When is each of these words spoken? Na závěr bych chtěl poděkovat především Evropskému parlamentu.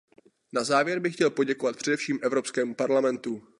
Na 0.53 0.63
závěr 0.63 0.99
bych 0.99 1.13
chtěl 1.13 1.29
poděkovat 1.29 1.75
především 1.77 2.19
Evropskému 2.23 2.75
parlamentu. 2.75 3.41